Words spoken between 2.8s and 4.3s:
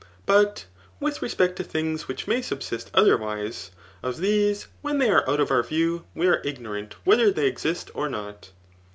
otherwise, of